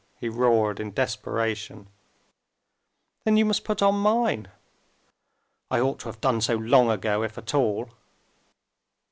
[0.19, 1.87] he roared in desperation.
[3.23, 4.47] "Then you must put on mine."
[5.69, 7.91] "I ought to have done so long ago, if at all."